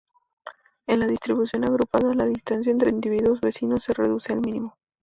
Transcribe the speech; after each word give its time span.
En 0.87 0.99
la 0.99 1.05
distribución 1.05 1.63
agrupada, 1.63 2.15
la 2.15 2.25
distancia 2.25 2.71
entre 2.71 2.89
individuos 2.89 3.39
vecinos 3.39 3.83
se 3.83 3.93
reduce 3.93 4.33
al 4.33 4.41
mínimo. 4.41 4.75